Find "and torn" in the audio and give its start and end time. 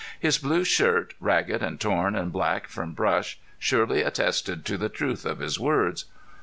1.61-2.15